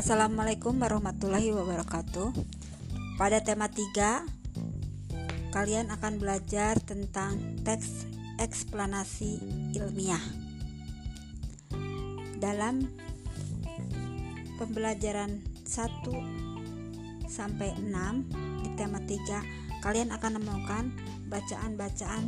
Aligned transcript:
Assalamualaikum 0.00 0.80
warahmatullahi 0.80 1.52
wabarakatuh. 1.52 2.32
Pada 3.20 3.44
tema 3.44 3.68
3 3.68 5.52
kalian 5.52 5.92
akan 5.92 6.16
belajar 6.16 6.80
tentang 6.80 7.60
teks 7.60 8.08
eksplanasi 8.40 9.44
ilmiah. 9.76 10.24
Dalam 12.40 12.88
pembelajaran 14.56 15.44
1 15.68 17.28
sampai 17.28 17.76
6 17.76 17.92
di 18.64 18.68
tema 18.80 19.04
3 19.04 19.84
kalian 19.84 20.16
akan 20.16 20.40
menemukan 20.40 20.96
bacaan-bacaan 21.28 22.24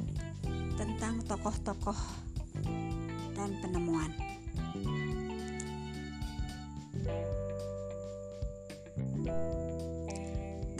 tentang 0.77 1.25
tokoh-tokoh 1.25 1.97
dan 3.33 3.57
penemuan. 3.65 4.32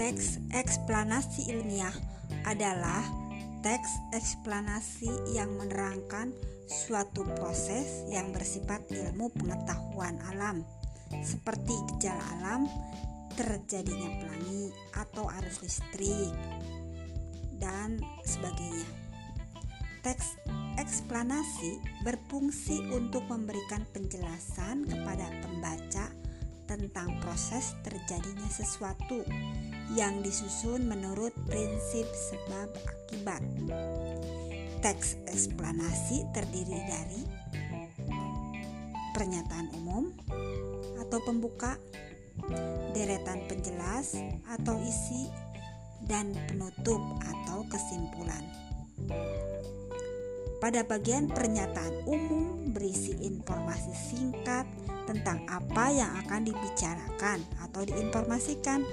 Teks 0.03 0.43
eksplanasi 0.51 1.55
ilmiah 1.55 1.95
adalah 2.43 3.07
teks 3.63 4.03
eksplanasi 4.11 5.31
yang 5.31 5.55
menerangkan 5.55 6.35
suatu 6.67 7.23
proses 7.39 8.03
yang 8.11 8.35
bersifat 8.35 8.83
ilmu 8.91 9.31
pengetahuan 9.31 10.19
alam, 10.35 10.67
seperti 11.23 11.71
gejala 11.95 12.19
alam, 12.35 12.67
terjadinya 13.39 14.11
pelangi 14.19 14.75
atau 14.91 15.31
arus 15.39 15.63
listrik, 15.63 16.35
dan 17.63 18.03
sebagainya. 18.27 18.91
Teks 20.03 20.35
eksplanasi 20.83 21.79
berfungsi 22.03 22.91
untuk 22.91 23.23
memberikan 23.31 23.87
penjelasan 23.95 24.83
kepada 24.83 25.31
pembaca 25.47 26.11
tentang 26.67 27.23
proses 27.23 27.79
terjadinya 27.87 28.51
sesuatu 28.51 29.23
yang 29.93 30.25
disusun 30.25 30.89
menurut 30.89 31.33
prinsip 31.45 32.09
sebab 32.09 32.69
akibat. 32.89 33.43
Teks 34.83 35.21
eksplanasi 35.31 36.27
terdiri 36.33 36.81
dari 36.89 37.23
pernyataan 39.13 39.69
umum 39.79 40.11
atau 40.99 41.19
pembuka, 41.23 41.77
deretan 42.97 43.45
penjelas 43.47 44.17
atau 44.49 44.75
isi, 44.83 45.29
dan 46.09 46.35
penutup 46.49 46.99
atau 47.23 47.63
kesimpulan. 47.71 48.43
Pada 50.59 50.87
bagian 50.87 51.27
pernyataan 51.27 52.07
umum 52.07 52.71
berisi 52.71 53.19
informasi 53.19 53.93
singkat 53.93 54.63
tentang 55.11 55.43
apa 55.51 55.91
yang 55.91 56.11
akan 56.23 56.47
dibicarakan 56.47 57.43
atau 57.67 57.83
diinformasikan. 57.83 58.87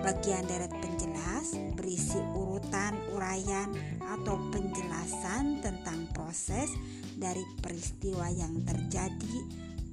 Bagian 0.00 0.48
deret 0.48 0.72
penjelas 0.80 1.60
berisi 1.76 2.16
urutan 2.32 2.96
uraian 3.12 3.68
atau 4.00 4.40
penjelasan 4.48 5.60
tentang 5.60 6.08
proses 6.16 6.72
dari 7.20 7.44
peristiwa 7.60 8.32
yang 8.32 8.64
terjadi 8.64 9.36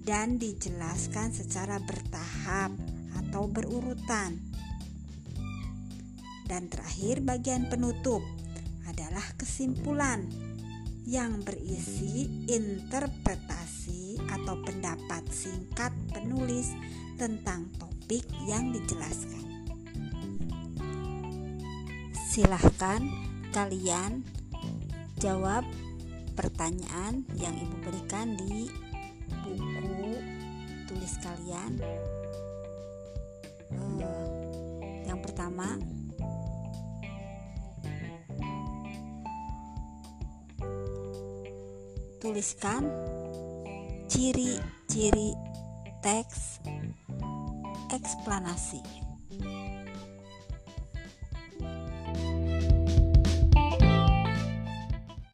dan 0.08 0.40
dijelaskan 0.40 1.36
secara 1.36 1.84
bertahap 1.84 2.72
atau 3.20 3.52
berurutan. 3.52 4.40
Dan 6.48 6.72
terakhir 6.72 7.20
bagian 7.28 7.68
penutup 7.68 8.24
adalah 8.88 9.36
kesimpulan 9.36 10.24
yang 11.04 11.44
berisi 11.44 12.48
interpretasi 12.48 14.24
atau 14.32 14.56
pendapat 14.64 15.28
singkat 15.28 15.92
penulis 16.16 16.72
tentang 17.20 17.68
topik 17.76 18.24
yang 18.48 18.72
dijelaskan. 18.72 19.57
Silahkan 22.38 23.02
kalian 23.50 24.22
jawab 25.18 25.66
pertanyaan 26.38 27.26
yang 27.34 27.58
ibu 27.58 27.82
berikan 27.82 28.38
di 28.38 28.70
buku 29.42 30.22
tulis 30.86 31.18
kalian. 31.18 31.82
Uh, 33.74 34.38
yang 35.10 35.18
pertama, 35.18 35.82
tuliskan 42.22 42.86
ciri-ciri 44.06 45.34
teks 46.06 46.62
eksplanasi. 47.90 49.07